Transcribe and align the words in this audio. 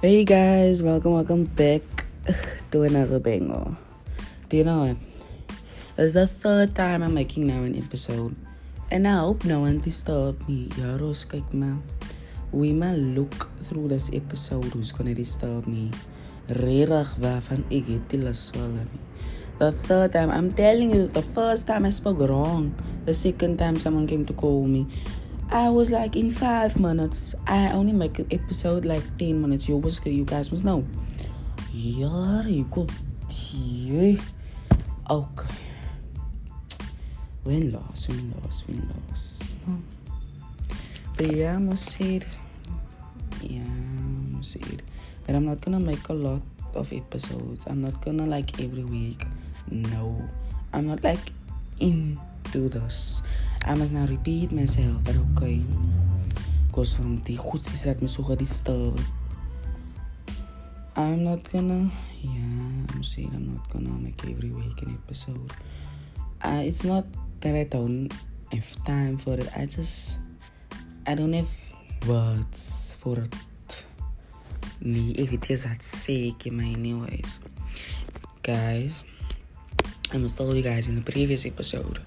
Hey 0.00 0.24
guys, 0.24 0.82
welcome, 0.82 1.12
welcome 1.12 1.44
back 1.44 1.84
to 2.70 2.88
another 2.88 3.20
banger. 3.20 3.76
Do 4.48 4.56
you 4.56 4.64
know 4.64 4.88
what? 4.88 4.96
It's 5.98 6.14
the 6.14 6.26
third 6.26 6.74
time 6.74 7.02
I'm 7.02 7.12
making 7.12 7.46
now 7.46 7.60
an 7.68 7.76
episode. 7.76 8.34
And 8.90 9.06
I 9.06 9.20
hope 9.20 9.44
no 9.44 9.60
one 9.60 9.80
disturb 9.80 10.40
me. 10.48 10.72
Yaros, 10.80 11.28
kijk. 11.28 11.52
We 12.50 12.72
man 12.72 13.14
look 13.14 13.52
through 13.60 13.88
this 13.88 14.08
episode 14.14 14.72
who's 14.72 14.90
gonna 14.90 15.12
disturb 15.12 15.66
me. 15.66 15.90
Rerig 16.48 17.16
waarvan 17.20 17.64
ik 17.68 17.84
het 17.86 18.22
last 18.22 18.56
The 19.58 19.72
third 19.86 20.12
time, 20.12 20.30
I'm 20.30 20.54
telling 20.54 20.94
you, 20.94 21.10
the 21.12 21.22
first 21.22 21.66
time 21.66 21.84
I 21.84 21.90
spoke 21.90 22.26
wrong. 22.26 22.72
The 23.04 23.12
second 23.12 23.58
time 23.58 23.78
someone 23.78 24.06
came 24.06 24.24
to 24.24 24.32
call 24.32 24.66
me. 24.66 24.86
I 25.52 25.68
was 25.68 25.90
like 25.90 26.14
in 26.14 26.30
five 26.30 26.78
minutes. 26.78 27.34
I 27.46 27.72
only 27.72 27.92
make 27.92 28.18
an 28.20 28.28
episode 28.30 28.84
like 28.84 29.02
ten 29.18 29.42
minutes. 29.42 29.68
You 29.68 29.76
was 29.78 30.00
you 30.06 30.24
guys 30.24 30.52
must 30.52 30.62
know. 30.62 30.86
Yeah, 31.72 32.46
you 32.46 32.64
go. 32.70 32.86
Okay. 35.10 35.54
Win 37.42 37.72
loss, 37.72 38.08
win 38.08 38.32
loss, 38.42 38.64
win 38.68 38.88
loss. 39.08 39.48
But 41.16 41.34
yeah, 41.34 41.56
I 41.56 41.58
must 41.58 41.98
say. 41.98 42.20
Yeah, 43.42 43.62
I 43.62 44.36
must 44.36 44.52
say. 44.52 44.60
But 45.26 45.34
I'm 45.34 45.46
not 45.46 45.60
gonna 45.60 45.80
make 45.80 46.08
a 46.08 46.12
lot 46.12 46.42
of 46.74 46.92
episodes. 46.92 47.66
I'm 47.66 47.82
not 47.82 48.00
gonna 48.04 48.26
like 48.26 48.60
every 48.60 48.84
week. 48.84 49.26
No. 49.68 50.22
I'm 50.72 50.86
not 50.86 51.02
like 51.02 51.32
into 51.80 52.68
this. 52.68 53.22
I 53.64 53.74
must 53.74 53.92
now 53.92 54.06
repeat 54.06 54.52
myself, 54.52 55.02
but 55.04 55.16
okay. 55.32 55.62
Because 56.68 56.94
from 56.94 57.22
the 57.24 57.36
goedjes 57.36 57.84
dat 57.84 58.00
me 58.00 58.08
so 58.08 58.22
gedisturb. 58.22 58.98
I'm 60.96 61.24
not 61.24 61.44
gonna, 61.52 61.90
yeah, 62.22 62.92
I'm 62.92 63.02
saying 63.02 63.32
I'm 63.34 63.54
not 63.54 63.68
gonna 63.70 63.90
make 63.90 64.22
every 64.24 64.50
week 64.50 64.82
an 64.82 64.98
episode. 65.04 65.52
Uh, 66.42 66.62
it's 66.64 66.84
not 66.84 67.04
that 67.40 67.54
I 67.54 67.64
don't 67.64 68.12
have 68.52 68.84
time 68.84 69.16
for 69.16 69.34
it. 69.34 69.48
I 69.56 69.66
just, 69.66 70.18
I 71.06 71.14
don't 71.14 71.32
have 71.32 71.48
words 72.06 72.96
for 72.98 73.18
it. 73.18 73.34
Nee, 74.80 75.12
ek 75.20 75.28
weet 75.34 75.44
jy 75.50 75.56
wat 75.60 75.86
ek 76.08 76.44
my 76.56 76.72
anyways. 76.72 77.38
Guys, 78.42 79.04
I 80.12 80.18
must 80.18 80.36
tell 80.36 80.52
you 80.52 80.62
guys 80.62 80.88
in 80.88 80.96
the 80.96 81.12
previous 81.12 81.46
episode 81.46 82.00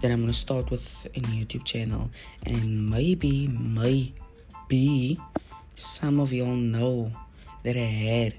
that 0.00 0.12
I'm 0.12 0.20
gonna 0.20 0.32
start 0.32 0.70
with 0.70 1.06
a 1.06 1.20
YouTube 1.20 1.64
channel, 1.64 2.08
and 2.44 2.88
maybe, 2.88 3.48
maybe 3.48 5.18
some 5.74 6.20
of 6.20 6.32
y'all 6.32 6.54
know 6.54 7.10
that 7.64 7.76
I 7.76 7.80
had 7.80 8.34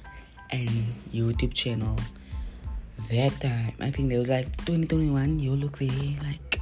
a 0.54 0.66
YouTube 1.14 1.54
channel 1.54 1.98
that 3.10 3.34
time. 3.42 3.74
I 3.82 3.92
think 3.92 4.08
there 4.08 4.20
was 4.20 4.30
like 4.30 4.56
2021. 4.66 5.40
You 5.40 5.52
look 5.52 5.80
there, 5.80 5.90
like 6.24 6.62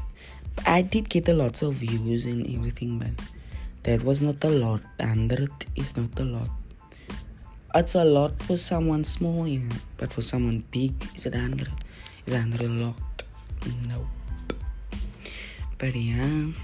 I 0.65 0.81
did 0.81 1.09
get 1.09 1.29
a 1.29 1.33
lot 1.33 1.61
of 1.61 1.75
views 1.75 2.25
and 2.25 2.43
everything, 2.55 2.97
but 2.97 3.23
that 3.83 4.03
was 4.03 4.23
not 4.23 4.43
a 4.43 4.49
lot. 4.49 4.81
100 4.97 5.51
is 5.75 5.95
not 5.95 6.19
a 6.19 6.23
lot. 6.23 6.49
It's 7.75 7.93
a 7.93 8.03
lot 8.03 8.41
for 8.41 8.57
someone 8.57 9.03
small, 9.03 9.47
but 9.97 10.11
for 10.11 10.23
someone 10.23 10.63
big, 10.71 10.93
is 11.13 11.27
it 11.27 11.33
100? 11.33 11.69
Is 12.27 12.33
100 12.33 12.59
a 12.59 12.67
lot? 12.67 13.23
Nope. 13.87 14.05
But 15.77 15.95
yeah, 15.95 16.23
I'm 16.23 16.55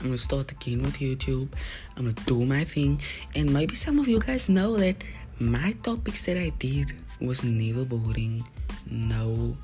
gonna 0.00 0.18
start 0.18 0.52
again 0.52 0.82
with 0.82 0.98
YouTube. 0.98 1.48
I'm 1.96 2.04
gonna 2.04 2.26
do 2.26 2.46
my 2.46 2.62
thing, 2.62 3.02
and 3.34 3.52
maybe 3.52 3.74
some 3.74 3.98
of 3.98 4.06
you 4.06 4.20
guys 4.20 4.48
know 4.48 4.76
that 4.76 5.02
my 5.40 5.72
topics 5.82 6.24
that 6.26 6.36
I 6.36 6.50
did 6.60 6.92
was 7.20 7.42
never 7.42 7.84
boring. 7.84 8.44
No, 8.88 9.56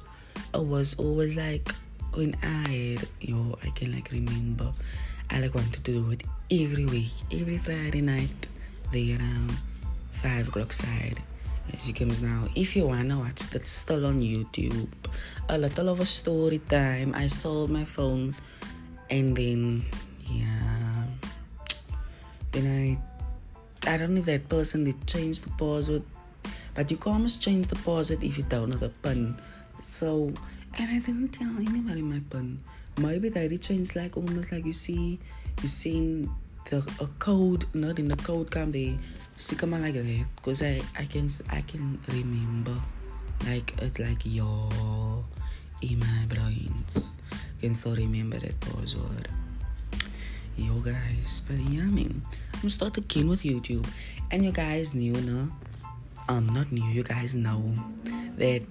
I 0.52 0.58
was 0.58 0.98
always 0.98 1.36
like 1.36 1.72
when 2.14 2.34
I 2.42 2.98
yo, 3.20 3.56
I 3.62 3.70
can 3.70 3.92
like 3.92 4.10
remember. 4.10 4.72
I 5.30 5.38
like 5.42 5.54
wanted 5.54 5.74
to 5.74 5.80
do 5.80 6.10
it 6.10 6.24
every 6.50 6.86
week, 6.86 7.14
every 7.30 7.58
Friday 7.58 8.00
night, 8.00 8.48
there 8.90 9.16
around 9.16 9.52
five 10.10 10.48
o'clock 10.48 10.72
side 10.72 11.22
as 11.74 11.88
you 11.88 11.94
comes 11.94 12.20
now 12.20 12.46
if 12.54 12.76
you 12.76 12.86
wanna 12.86 13.18
watch 13.18 13.42
that's 13.50 13.70
still 13.70 14.06
on 14.06 14.20
youtube 14.20 14.88
a 15.48 15.58
little 15.58 15.88
of 15.88 16.00
a 16.00 16.04
story 16.04 16.58
time 16.58 17.14
i 17.14 17.26
sold 17.26 17.70
my 17.70 17.84
phone 17.84 18.34
and 19.10 19.36
then 19.36 19.84
yeah. 20.28 21.04
Then 22.52 22.66
i 22.66 23.90
i 23.90 23.96
don't 23.96 24.14
know 24.14 24.20
if 24.20 24.26
that 24.26 24.48
person 24.48 24.84
did 24.84 25.06
change 25.06 25.42
the 25.42 25.50
password 25.50 26.02
but 26.74 26.90
you 26.90 26.96
can 26.96 27.12
almost 27.12 27.42
change 27.42 27.68
the 27.68 27.76
password 27.76 28.22
if 28.22 28.36
you 28.36 28.44
don't 28.44 28.70
know 28.70 28.76
the 28.76 28.90
pin. 28.90 29.36
So 29.80 30.32
and 30.78 30.90
i 30.90 30.98
didn't 30.98 31.28
tell 31.28 31.56
anybody 31.56 32.02
my 32.02 32.20
pin. 32.30 32.60
Maybe 32.98 33.28
they 33.28 33.48
did 33.48 33.62
change 33.62 33.94
like 33.94 34.16
almost 34.16 34.52
like 34.52 34.64
you 34.64 34.72
see 34.72 35.18
you 35.62 35.68
seen 35.68 36.30
the 36.66 36.78
a 37.00 37.06
code 37.18 37.64
not 37.74 37.98
in 37.98 38.08
the 38.08 38.16
code 38.16 38.50
come 38.50 38.72
they 38.72 38.98
Sikama 39.36 39.80
like 39.80 39.94
that 39.94 40.26
because 40.36 40.62
I, 40.62 40.80
I 40.98 41.04
can 41.04 41.28
I 41.50 41.60
can 41.60 42.00
remember 42.08 42.74
like 43.46 43.74
it's 43.82 44.00
like 44.00 44.24
yo 44.24 45.24
in 45.82 45.98
my 46.00 46.24
brains. 46.28 47.18
Can 47.60 47.74
still 47.74 47.94
remember 47.94 48.38
that 48.38 48.58
password. 48.60 49.28
Yo 50.56 50.74
guys 50.80 51.42
but 51.46 51.56
yeah 51.70 51.82
I 51.82 51.92
mean 51.92 52.22
I'm 52.62 52.68
start 52.68 52.96
again 52.96 53.28
with 53.28 53.42
YouTube. 53.42 53.86
And 54.32 54.44
you 54.44 54.52
guys 54.52 54.94
knew 54.94 55.20
no? 55.20 55.48
Um 56.28 56.46
not 56.46 56.72
new 56.72 56.84
you 56.90 57.04
guys 57.04 57.34
know 57.34 57.62
that 58.38 58.64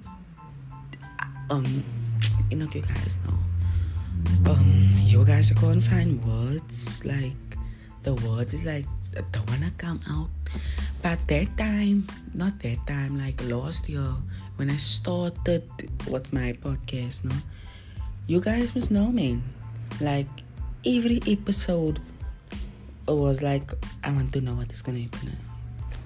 um 1.49 1.83
you 2.49 2.57
know 2.57 2.67
you 2.73 2.81
guys 2.81 3.19
know. 3.23 4.51
Um 4.51 4.65
you 5.05 5.23
guys 5.23 5.51
gonna 5.51 5.79
find 5.79 6.19
words 6.25 7.05
like 7.05 7.44
the 8.05 8.13
words 8.21 8.53
is 8.53 8.63
like 8.65 8.85
I 9.17 9.21
don't 9.31 9.49
wanna 9.49 9.71
come 9.77 9.99
out. 10.09 10.29
But 11.01 11.19
that 11.27 11.57
time, 11.57 12.07
not 12.33 12.59
that 12.59 12.85
time, 12.87 13.17
like 13.17 13.43
last 13.49 13.89
year, 13.89 14.13
when 14.55 14.69
I 14.69 14.77
started 14.77 15.65
with 16.09 16.31
my 16.31 16.53
podcast, 16.61 17.25
no, 17.25 17.35
you 18.27 18.39
guys 18.41 18.75
must 18.75 18.91
know, 18.91 19.11
me. 19.11 19.41
Like 19.99 20.29
every 20.85 21.19
episode, 21.27 21.99
was 23.07 23.41
like 23.41 23.71
I 24.03 24.11
want 24.11 24.33
to 24.33 24.41
know 24.41 24.53
what 24.53 24.71
is 24.71 24.81
gonna 24.81 24.99
happen 24.99 25.29
now. 25.29 25.45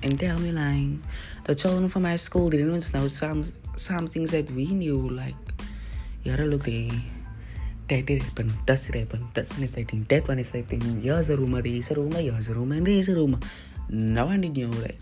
And 0.04 0.20
tell 0.20 0.40
me, 0.40 0.52
like 0.52 1.00
the 1.44 1.56
children 1.56 1.90
from 1.90 2.04
my 2.04 2.16
school 2.16 2.50
didn't 2.50 2.68
even 2.68 2.84
know 2.94 3.08
some 3.08 3.44
some 3.76 4.08
things 4.08 4.32
that 4.32 4.50
we 4.52 4.68
knew, 4.68 5.10
like 5.10 5.36
you 6.24 6.32
gotta 6.32 6.46
look 6.46 6.64
there 6.64 6.92
that 7.90 8.06
did 8.06 8.22
happen, 8.22 8.54
das 8.66 8.86
did 8.86 8.96
happen, 8.96 9.28
that's 9.34 9.54
one 9.54 9.64
is 9.64 9.72
thing, 9.72 10.06
that 10.10 10.28
one 10.28 10.40
is 10.40 10.52
thing, 10.52 11.02
here's 11.02 11.30
a 11.30 11.38
rumor, 11.38 11.62
there's 11.62 11.92
a 11.92 11.96
rumor, 11.96 12.20
here's 12.20 12.50
a 12.50 12.54
rumor, 12.54 12.76
and 12.76 12.88
there's 12.88 13.10
a 13.10 13.16
rumor. 13.16 13.40
No 13.90 14.28
one 14.28 14.42
know 14.42 14.70
that. 14.70 14.96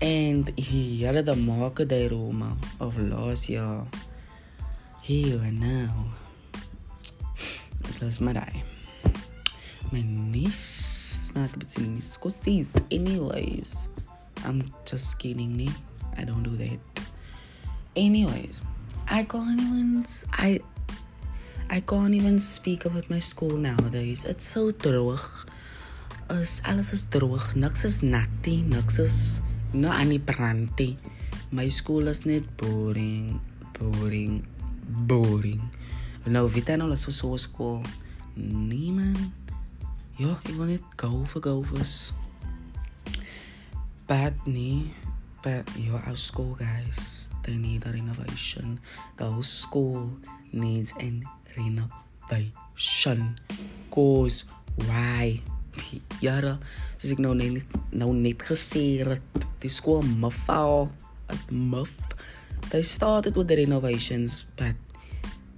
And 0.00 0.56
here 0.58 1.16
are 1.16 1.22
the 1.22 1.34
market 1.34 1.88
day 1.88 2.06
rumor 2.06 2.52
of 2.78 2.98
last 3.00 3.48
year. 3.48 3.82
Here 5.00 5.40
and 5.40 5.58
now. 5.58 6.04
That's 7.82 8.20
my 8.20 8.34
die. 8.34 8.62
My 9.90 10.02
niece, 10.02 11.32
my 11.34 11.48
niece, 11.78 12.18
anyways. 12.90 13.88
I'm 14.44 14.62
just 14.84 15.18
kidding, 15.18 15.56
me. 15.56 15.70
I 16.16 16.24
don't 16.24 16.42
do 16.42 16.54
that. 16.56 16.78
Anyways, 17.96 18.60
I 19.08 19.24
can't 19.24 19.58
even. 19.58 20.06
I 20.32 20.60
I 21.70 21.80
can't 21.80 22.14
even 22.14 22.40
speak 22.40 22.86
about 22.86 23.10
my 23.10 23.18
school 23.18 23.56
nowadays. 23.60 24.24
It's 24.24 24.48
so 24.48 24.72
droog. 24.72 25.20
Is 26.30 26.62
alles 26.64 26.92
is 26.92 27.04
droog. 27.04 27.52
Niks 27.56 27.84
is 27.84 28.02
natty. 28.02 28.64
Niks 28.64 28.98
is 28.98 29.40
no 29.72 29.90
aan. 29.90 30.16
My 31.52 31.68
school 31.68 32.08
is 32.08 32.24
net 32.24 32.56
boring. 32.56 33.40
Boring. 33.76 34.46
Boring. 35.06 35.60
Nou, 36.24 36.48
weet 36.48 36.66
jy 36.68 36.76
nou 36.76 36.88
dat 36.88 37.00
so 37.00 37.36
school? 37.36 37.82
Nee 38.34 38.90
man. 38.92 39.32
Ja, 40.16 40.40
ek 40.44 40.56
wil 40.56 40.72
net 40.72 40.84
go 40.96 41.24
for 41.28 41.40
golfers. 41.40 42.12
Bad 44.06 44.32
nee. 44.46 44.92
But 45.42 45.68
yeah, 45.76 46.02
our 46.06 46.16
school 46.16 46.56
guys, 46.58 47.30
they 47.44 47.56
need 47.56 47.86
a 47.86 47.92
renovation. 47.92 48.80
The 49.16 49.30
whole 49.30 49.42
school 49.42 50.18
needs 50.50 50.92
an 50.98 51.28
renovation. 51.58 53.36
Cause 53.90 54.44
why? 54.86 55.42
Jare, 56.22 56.56
soos 56.98 57.12
ek 57.14 57.20
nou 57.22 57.34
net 57.38 57.76
nou 57.94 58.14
net 58.14 58.42
gesê 58.46 59.02
het, 59.06 59.46
die 59.62 59.70
skool 59.70 60.02
mafal, 60.06 60.88
at 61.28 61.50
muff. 61.50 61.94
They 62.70 62.82
started 62.82 63.36
with 63.36 63.48
the 63.48 63.56
renovations, 63.56 64.44
but 64.56 64.76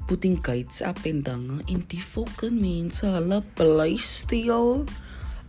putting 0.06 0.43
kites 0.43 0.82
up 0.82 1.05
and 1.06 1.25
down 1.25 1.62
in 1.67 1.85
die 1.88 2.02
fucking 2.02 2.58
mense 2.61 3.06
hulle 3.06 3.41
bly 3.58 3.97
stil. 3.97 4.85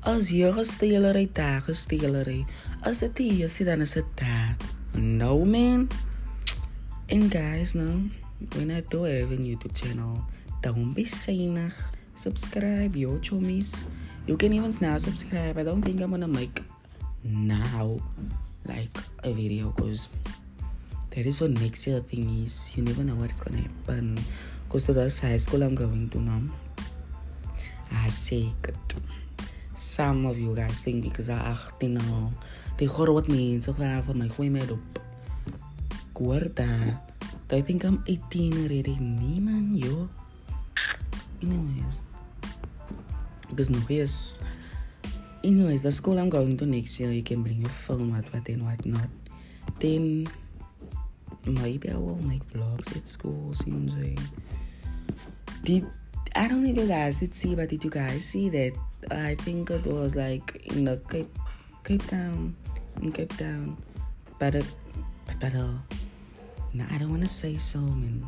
As 0.02 0.32
hier 0.34 0.54
gesteelery, 0.54 1.28
daar 1.34 1.62
gesteelery. 1.62 2.46
As 2.82 3.04
dit 3.06 3.18
hier 3.18 3.46
is, 3.46 3.58
dan 3.66 3.82
is 3.82 3.94
dit 3.94 4.08
daar. 4.18 4.58
No 4.98 5.46
man. 5.46 5.90
And 7.10 7.30
guys, 7.30 7.76
no, 7.76 8.10
when 8.56 8.72
I 8.72 8.82
do 8.90 9.04
have 9.04 9.32
a 9.32 9.38
YouTube 9.38 9.78
channel, 9.78 10.26
don't 10.62 10.94
be 10.94 11.06
saying 11.06 11.72
subscribe, 12.16 12.96
yo 12.96 13.18
chummies. 13.18 13.84
You 14.28 14.38
can 14.38 14.54
even 14.54 14.74
now 14.82 14.98
subscribe. 14.98 15.58
I 15.58 15.64
don't 15.64 15.82
think 15.82 16.02
I'm 16.02 16.12
gonna 16.12 16.28
make 16.28 16.62
now 17.24 18.00
like 18.66 18.96
a 19.24 19.34
video 19.34 19.74
because 19.76 20.08
that 21.12 21.26
is 21.26 21.42
what 21.42 21.52
next 21.52 21.88
year 21.88 22.00
thing 22.00 22.44
is. 22.46 22.78
You 22.78 22.84
never 22.84 23.04
know 23.04 23.16
what's 23.16 23.42
gonna 23.42 23.62
happen. 23.62 24.20
Because 24.68 24.86
to 24.86 24.94
the 24.94 25.10
high 25.22 25.38
school 25.38 25.64
I'm 25.64 25.76
going 25.76 26.10
to 26.10 26.22
now. 26.22 26.42
I 27.92 28.10
say 28.10 28.54
it. 28.64 28.94
Some 29.76 30.28
of 30.28 30.38
you 30.38 30.56
guys 30.56 30.82
think 30.82 31.04
because 31.04 31.30
I 31.30 31.58
18 31.82 31.94
nou. 31.98 32.32
Die 32.78 32.88
groot 32.88 33.28
mense 33.28 33.74
vanaf 33.74 34.06
van 34.06 34.18
my 34.18 34.28
gooi 34.28 34.50
my 34.52 34.66
dop. 34.66 35.02
Guarda. 36.14 37.02
I 37.52 37.62
think 37.62 37.84
I'm 37.84 38.04
18 38.06 38.54
already. 38.54 38.96
Nee 39.00 39.40
man, 39.40 39.76
yo. 39.76 40.08
Anyways. 41.42 42.00
Because 43.50 43.70
no 43.70 43.80
yes. 43.90 44.44
Anyways, 45.44 45.82
the 45.82 45.92
school 45.92 46.20
I'm 46.20 46.30
going 46.30 46.58
to 46.58 46.66
next 46.66 47.00
year, 47.00 47.12
you 47.12 47.24
can 47.24 47.42
bring 47.42 47.62
your 47.62 47.70
film, 47.70 48.12
what, 48.14 48.32
what, 48.32 48.48
and 48.48 48.64
what 48.64 48.86
not. 48.86 49.10
Then 49.80 50.28
maybe 51.46 51.90
I 51.90 51.96
will 51.96 52.22
make 52.22 52.48
vlogs 52.54 52.96
at 52.96 53.08
school, 53.08 53.54
seems 53.54 53.94
like. 53.96 54.20
Did 55.64 55.88
I 56.36 56.48
don't 56.48 56.64
know 56.64 56.70
if 56.70 56.78
you 56.78 56.88
guys 56.88 57.18
did 57.18 57.36
see, 57.36 57.56
but 57.56 57.70
did 57.70 57.84
you 57.84 57.90
guys 57.90 58.26
see 58.26 58.50
that? 58.50 58.74
I 59.10 59.36
think 59.36 59.70
it 59.72 59.86
was 59.86 60.16
like 60.16 60.62
in 60.68 60.86
the 60.86 60.98
Cape 61.10 61.36
Cape 61.84 62.06
Town, 62.08 62.56
in 63.02 63.12
Cape 63.12 63.36
Town, 63.38 63.78
but 64.40 64.56
it, 64.56 64.66
but 65.40 65.54
uh, 65.54 65.74
no, 66.74 66.86
I 66.90 66.98
don't 66.98 67.10
want 67.10 67.24
to 67.24 67.28
say 67.28 67.58
so, 67.58 67.80
man, 67.80 68.26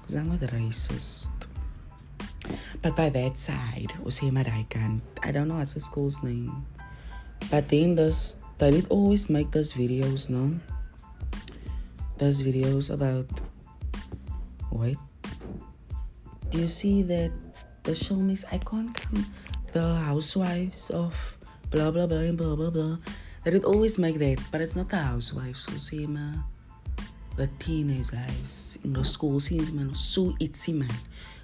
because 0.00 0.14
I'm 0.16 0.30
not 0.30 0.42
a 0.42 0.46
racist. 0.46 1.47
But 2.82 2.96
by 2.96 3.08
that 3.10 3.38
side, 3.38 3.92
Usemaraikan, 4.04 5.00
I 5.22 5.30
don't 5.30 5.48
know 5.48 5.56
what's 5.56 5.74
the 5.74 5.80
school's 5.80 6.22
name, 6.22 6.66
but 7.50 7.68
then 7.68 7.94
does 7.94 8.36
they 8.58 8.70
did 8.70 8.86
always 8.90 9.30
make 9.30 9.50
those 9.50 9.72
videos, 9.72 10.30
no? 10.30 10.58
Those 12.18 12.42
videos 12.42 12.90
about 12.90 13.30
wait 14.70 14.98
do 16.50 16.58
you 16.58 16.68
see 16.68 17.02
that 17.02 17.32
the 17.84 17.94
show 17.94 18.16
makes 18.16 18.44
I 18.50 18.58
can't 18.58 18.94
come? 18.96 19.26
The 19.72 19.96
housewives 20.00 20.90
of 20.90 21.36
blah 21.70 21.90
blah 21.90 22.06
blah 22.06 22.32
blah 22.32 22.56
blah 22.56 22.70
blah. 22.70 22.96
That 23.44 23.54
it 23.54 23.64
always 23.64 23.98
make 23.98 24.18
that 24.18 24.40
but 24.50 24.60
it's 24.60 24.74
not 24.74 24.88
the 24.88 24.96
housewives 24.96 25.64
who 25.68 25.76
say 25.76 26.06
ma 26.06 26.40
the 27.38 27.46
teenage 27.62 28.12
lives 28.12 28.78
in 28.82 28.92
the 28.92 29.04
school 29.04 29.38
scenes 29.38 29.70
man 29.70 29.94
so 29.94 30.34
itsy 30.42 30.74
man. 30.74 30.90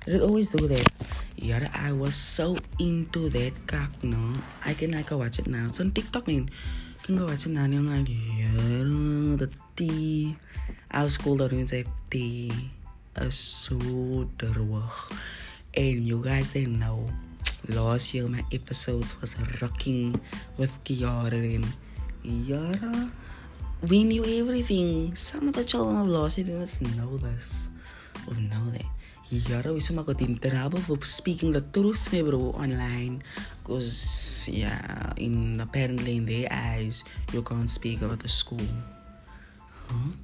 It 0.07 0.21
always 0.21 0.51
do 0.51 0.67
that. 0.69 0.91
Yeah 1.37 1.71
I 1.73 1.93
was 1.93 2.15
so 2.15 2.59
into 2.79 3.31
that 3.31 3.55
cock 3.67 3.95
no. 4.03 4.35
I 4.65 4.75
can 4.75 4.93
like 4.93 5.07
go 5.07 5.19
watch 5.19 5.39
it 5.39 5.47
now. 5.47 5.71
It's 5.71 5.81
on 5.81 5.93
TikTok 5.93 6.27
man. 6.27 6.51
Can 7.05 7.17
go 7.17 7.27
watch 7.27 7.47
it 7.47 7.55
now. 7.55 7.65
And 7.65 7.75
I'm 7.75 7.87
like 7.87 8.11
yeah 8.11 9.39
the 9.39 9.49
tea 9.77 10.37
our 10.91 11.09
school 11.09 11.39
don't 11.39 11.53
even 11.55 11.67
say 11.67 11.85
tea 12.11 12.53
so 13.31 13.79
droog. 14.37 14.91
And 15.75 16.07
you 16.07 16.23
guys 16.23 16.53
didn't 16.53 16.79
know, 16.79 17.09
last 17.69 18.15
year 18.15 18.27
my 18.29 18.45
episodes 18.53 19.21
was 19.21 19.37
rocking 19.61 20.21
with 20.57 20.73
Kiara 20.85 21.33
and 21.55 21.67
Yara. 22.23 23.11
We 23.89 24.03
knew 24.05 24.25
everything. 24.25 25.15
Some 25.15 25.49
of 25.49 25.55
the 25.55 25.65
children 25.65 26.01
of 26.01 26.39
year 26.39 26.45
didn't 26.47 26.97
know 26.97 27.19
this. 27.19 27.69
Or 28.27 28.33
know 28.33 28.71
that. 28.73 28.87
Yara, 29.29 29.75
we 29.75 29.81
somehow 29.81 30.05
got 30.05 30.23
in 30.23 30.39
trouble 30.39 30.81
for 30.81 30.97
speaking 31.05 31.53
the 31.53 31.61
truth, 31.61 32.11
me 32.11 32.23
bro, 32.23 32.57
online. 32.57 33.23
Because, 33.61 34.49
yeah, 34.49 35.13
in 35.19 35.61
apparently 35.61 36.17
in 36.17 36.25
their 36.25 36.49
eyes, 36.51 37.05
you 37.33 37.43
can't 37.43 37.69
speak 37.69 38.01
about 38.01 38.21
the 38.21 38.29
school. 38.29 38.65
Huh? 39.69 40.17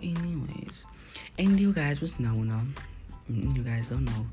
Anyways. 0.00 0.86
And 1.38 1.60
you 1.60 1.74
guys 1.74 2.00
must 2.00 2.18
know 2.18 2.36
now. 2.42 2.64
Mm, 3.30 3.56
you 3.56 3.62
guys 3.62 3.90
don't 3.90 4.06
know. 4.06 4.26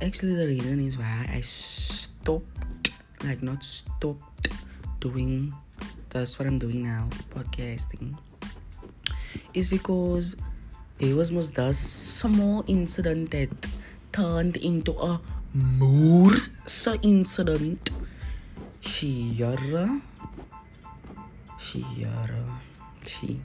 Actually, 0.00 0.34
the 0.34 0.46
reason 0.48 0.80
is 0.80 0.98
why 0.98 1.30
I 1.30 1.40
stopped, 1.42 2.90
like 3.22 3.42
not 3.42 3.62
stopped 3.62 4.48
doing 4.98 5.54
that's 6.12 6.38
what 6.38 6.46
I'm 6.46 6.58
doing 6.58 6.82
now, 6.84 7.08
podcasting. 7.30 8.16
Is 9.54 9.70
because 9.70 10.36
there 10.98 11.16
was 11.16 11.32
most 11.32 11.56
a 11.56 11.72
small 11.72 12.64
incident 12.66 13.30
that 13.30 13.48
turned 14.12 14.56
into 14.58 14.92
a 14.92 15.20
more 15.54 16.36
incident. 17.02 17.90
Shiara. 18.82 20.02
Shiara. 21.58 22.44
She. 23.06 23.40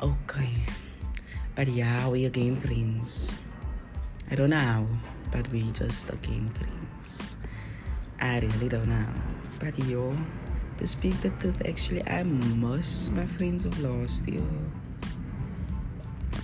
Okay. 0.00 0.54
But 1.56 1.68
yeah, 1.68 2.08
we 2.08 2.24
again 2.24 2.54
friends. 2.54 3.34
I 4.30 4.36
don't 4.36 4.50
know, 4.50 4.86
but 5.32 5.50
we 5.50 5.70
just 5.72 6.08
again 6.08 6.50
friends. 6.54 7.34
I 8.20 8.38
really 8.38 8.68
don't 8.68 8.88
know. 8.88 9.10
But 9.58 9.78
yo, 9.84 10.14
speak 10.86 11.20
the 11.20 11.30
truth, 11.30 11.62
actually, 11.66 12.06
I 12.06 12.22
miss 12.22 13.10
my 13.10 13.26
friends 13.26 13.66
of 13.66 13.78
last 13.80 14.28
year. 14.28 14.42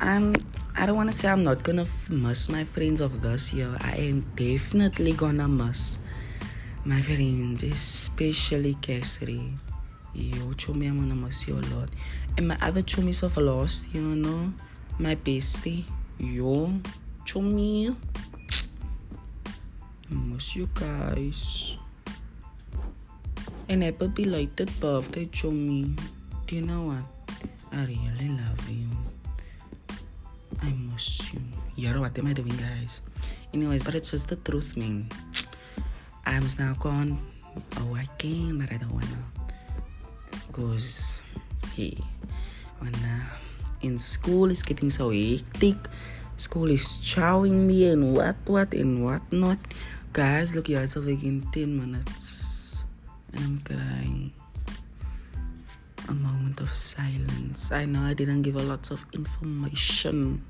I'm. 0.01 0.35
I 0.77 0.87
don't 0.87 0.95
want 0.95 1.11
to 1.11 1.17
say 1.17 1.29
I'm 1.29 1.43
not 1.43 1.65
gonna 1.65 1.87
miss 2.09 2.49
my 2.49 2.63
friends 2.63 3.01
of 3.01 3.21
this 3.21 3.53
year. 3.53 3.77
I 3.81 3.97
am 3.97 4.21
definitely 4.37 5.13
gonna 5.13 5.49
miss 5.49 5.99
my 6.85 7.03
friends, 7.03 7.65
especially 7.65 8.75
Cassidy. 8.75 9.55
Yo, 10.15 10.53
chummy, 10.55 10.87
I'm 10.87 10.99
gonna 10.99 11.15
miss 11.15 11.49
you 11.49 11.59
a 11.59 11.65
lot. 11.75 11.91
And 12.37 12.47
my 12.47 12.57
other 12.61 12.83
chummies 12.83 13.23
of 13.23 13.37
last 13.37 13.93
you 13.93 14.01
know 14.01 14.53
my 14.99 15.15
bestie, 15.17 15.85
yo, 16.19 16.81
chummy. 17.25 17.95
I 20.11 20.15
miss 20.15 20.57
you 20.57 20.69
guys. 20.75 21.77
And 23.69 23.83
happy 23.85 24.09
belated 24.09 24.73
birthday, 24.81 25.27
chummy. 25.27 25.95
Do 26.47 26.57
you 26.57 26.63
know 26.63 26.89
what? 26.89 27.05
I 27.71 27.85
really 27.85 28.33
love 28.33 28.69
you. 28.69 28.89
I 30.63 30.73
miss 30.73 31.33
you. 31.35 31.41
Yeah, 31.77 31.99
what 31.99 32.19
am 32.19 32.27
I 32.27 32.33
doing, 32.33 32.57
guys? 32.57 33.03
Anyways, 33.53 33.83
but 33.83 33.95
it's 33.95 34.11
just 34.11 34.29
the 34.29 34.37
truth, 34.37 34.77
man. 34.77 35.09
I 36.25 36.41
was 36.41 36.59
now 36.59 36.75
gone. 36.81 37.21
Oh, 37.77 37.95
I 37.95 38.07
can, 38.17 38.59
but 38.59 38.73
I 38.73 38.79
don't 38.79 38.93
wanna. 38.93 39.21
Cause, 40.53 41.23
hey, 41.77 41.99
wanna 42.81 43.29
in 43.83 43.99
school 43.99 44.51
is 44.51 44.63
getting 44.63 44.91
so 44.91 45.11
hectic. 45.11 45.77
School 46.37 46.71
is 46.71 47.03
chowing 47.05 47.67
me 47.67 47.91
and 47.91 48.17
what, 48.17 48.37
what, 48.47 48.73
and 48.73 49.05
what 49.05 49.23
not. 49.33 49.59
Guys, 50.13 50.55
look, 50.55 50.69
yeah, 50.69 50.81
it's 50.81 50.97
already 50.97 51.27
in 51.27 51.43
10 51.53 51.79
minutes. 51.79 52.48
And 53.33 53.45
I'm 53.45 53.59
crying. 53.61 54.33
A 56.09 56.15
moment 56.15 56.61
of 56.61 56.73
silence. 56.73 57.73
I 57.73 57.85
know 57.85 58.03
I 58.03 58.15
didn't 58.15 58.43
give 58.43 58.57
a 58.57 58.63
lot 58.63 58.91
of 58.91 59.05
information 59.13 60.45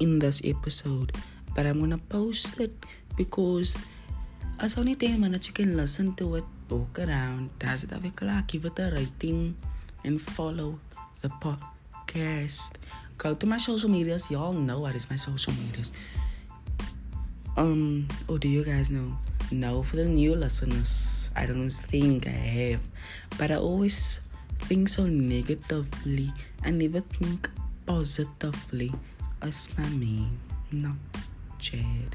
in 0.00 0.18
this 0.18 0.40
episode, 0.44 1.12
but 1.54 1.66
I'm 1.66 1.80
gonna 1.80 1.98
post 1.98 2.58
it 2.60 2.72
because 3.16 3.76
as 4.58 4.78
only 4.78 4.94
10 4.94 5.20
minutes 5.20 5.48
you 5.48 5.52
can 5.52 5.76
listen 5.76 6.14
to 6.14 6.36
it, 6.36 6.44
walk 6.70 6.98
around, 6.98 7.50
does 7.58 7.84
it 7.84 7.90
have 7.90 8.06
give 8.46 8.64
it 8.64 8.78
a 8.78 8.90
rating, 8.94 9.56
and 10.04 10.20
follow 10.20 10.78
the 11.20 11.28
podcast. 11.28 12.76
Go 13.18 13.34
to 13.34 13.46
my 13.46 13.56
social 13.56 13.90
medias. 13.90 14.30
Y'all 14.30 14.52
know 14.52 14.80
what 14.80 14.94
is 14.94 15.08
my 15.10 15.16
social 15.16 15.52
medias. 15.52 15.92
Um, 17.56 18.08
or 18.28 18.38
do 18.38 18.48
you 18.48 18.64
guys 18.64 18.90
know? 18.90 19.16
No, 19.50 19.82
for 19.82 19.96
the 19.96 20.06
new 20.06 20.34
listeners, 20.34 21.21
I 21.36 21.46
don't 21.46 21.70
think 21.70 22.26
I 22.26 22.30
have, 22.30 22.82
but 23.38 23.50
I 23.50 23.56
always 23.56 24.20
think 24.68 24.88
so 24.88 25.06
negatively. 25.06 26.32
I 26.64 26.70
never 26.70 27.00
think 27.00 27.50
positively. 27.86 28.92
As 29.42 29.76
my 29.76 29.88
name, 29.90 30.38
no, 30.70 30.94
Chad 31.58 32.14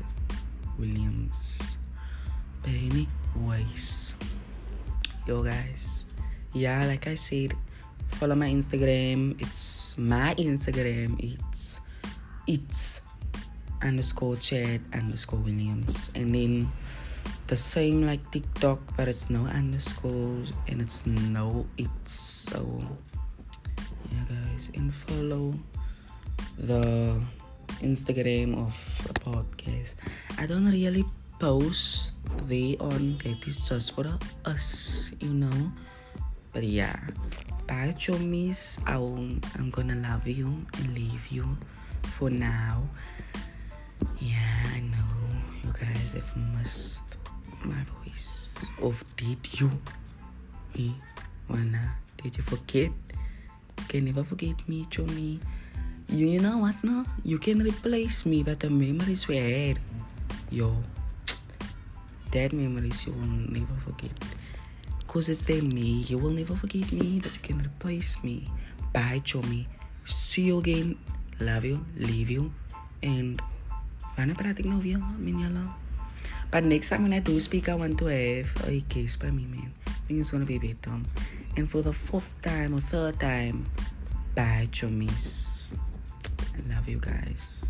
Williams. 0.79 1.77
But 2.61 2.71
anyways, 2.71 4.15
yo 5.27 5.43
guys, 5.43 6.05
yeah, 6.53 6.85
like 6.85 7.07
I 7.07 7.15
said, 7.15 7.53
follow 8.15 8.35
my 8.35 8.47
Instagram. 8.47 9.35
It's 9.41 9.97
my 9.97 10.35
Instagram. 10.35 11.19
It's 11.19 11.81
it's 12.47 13.01
underscore 13.81 14.37
Chad 14.37 14.81
underscore 14.93 15.39
Williams. 15.39 16.11
And 16.15 16.33
then 16.33 16.71
the 17.47 17.55
same 17.55 18.05
like 18.05 18.23
TikTok, 18.31 18.79
but 18.95 19.07
it's 19.07 19.29
no 19.29 19.45
underscores 19.45 20.53
and 20.67 20.81
it's 20.81 21.05
no 21.05 21.65
it's 21.77 22.13
so 22.51 22.83
yeah 24.11 24.23
guys 24.27 24.71
and 24.75 24.93
follow 24.93 25.53
the 26.57 27.19
Instagram 27.81 28.57
of 28.57 28.73
a 29.09 29.13
podcast. 29.13 29.95
I 30.37 30.45
don't 30.45 30.69
really 30.69 31.05
post 31.39 32.13
there 32.47 32.75
on 32.79 33.17
that 33.23 33.45
is 33.47 33.69
just 33.69 33.93
for 33.93 34.05
us, 34.45 35.11
you 35.19 35.33
know. 35.33 35.71
But 36.53 36.63
yeah. 36.63 36.97
Bye 37.67 37.93
chummies. 37.99 38.79
I'm 38.87 39.69
gonna 39.69 39.95
love 39.95 40.25
you 40.25 40.65
and 40.79 40.95
leave 40.95 41.27
you 41.27 41.45
for 42.03 42.29
now. 42.29 42.87
Yeah, 44.19 44.71
I 44.73 44.79
know 44.79 45.11
you 45.63 45.73
guys 45.73 46.13
have 46.13 46.31
missed 46.55 47.06
my 47.67 47.83
voice. 47.99 48.55
Of 48.81 49.03
did 49.15 49.37
you? 49.59 49.71
Me? 50.75 50.95
Wanna? 51.49 51.95
Did 52.23 52.37
you 52.37 52.43
forget? 52.43 52.91
Can 53.87 54.05
never 54.05 54.23
forget 54.23 54.55
me, 54.67 54.85
Chomi. 54.85 55.39
You, 56.09 56.27
you 56.27 56.39
know 56.39 56.57
what 56.57 56.75
now? 56.83 57.05
You 57.23 57.37
can 57.37 57.61
replace 57.61 58.25
me, 58.25 58.43
but 58.43 58.59
the 58.59 58.69
memories 58.69 59.27
we 59.27 59.37
had, 59.37 59.79
yo, 60.49 60.75
that 62.31 62.53
memories 62.53 63.05
you 63.05 63.13
will 63.13 63.27
never 63.51 63.75
forget. 63.83 64.11
Cause 65.07 65.29
it's 65.29 65.45
then 65.45 65.69
me, 65.69 66.03
you 66.07 66.17
will 66.17 66.31
never 66.31 66.55
forget 66.55 66.91
me, 66.91 67.19
but 67.19 67.33
you 67.33 67.41
can 67.41 67.59
replace 67.59 68.23
me. 68.23 68.49
Bye, 68.93 69.21
Chomi. 69.23 69.67
See 70.05 70.43
you 70.43 70.59
again. 70.59 70.97
Love 71.39 71.65
you, 71.65 71.85
leave 71.95 72.31
you, 72.31 72.51
and 73.03 73.39
wanna 74.17 74.33
ik 74.33 74.65
nou 74.65 74.81
weer? 74.81 74.99
But 76.49 76.63
next 76.63 76.89
time 76.89 77.03
when 77.03 77.13
I 77.13 77.19
do 77.19 77.39
speak, 77.39 77.69
I 77.69 77.75
want 77.75 77.97
to 77.99 78.05
have 78.05 78.67
a 78.67 78.81
case 78.81 79.15
by 79.17 79.31
me, 79.31 79.45
man. 79.45 79.73
I 79.85 79.91
think 80.07 80.21
it's 80.21 80.31
gonna 80.31 80.45
be 80.45 80.57
better. 80.57 80.97
And 81.57 81.69
for 81.69 81.81
the 81.81 81.93
fourth 81.93 82.41
time 82.41 82.73
or 82.73 82.79
third 82.79 83.19
time, 83.19 83.65
bye, 84.35 84.67
chummies. 84.71 85.73
I 86.33 86.73
love 86.73 86.87
you 86.87 86.99
guys. 86.99 87.65